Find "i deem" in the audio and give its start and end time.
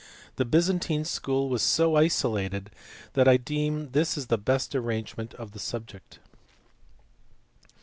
3.27-3.91